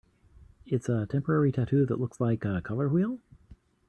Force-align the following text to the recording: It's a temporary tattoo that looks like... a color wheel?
It's 0.65 0.89
a 0.89 1.05
temporary 1.05 1.51
tattoo 1.51 1.85
that 1.85 1.99
looks 1.99 2.19
like... 2.19 2.43
a 2.43 2.59
color 2.63 2.89
wheel? 2.89 3.19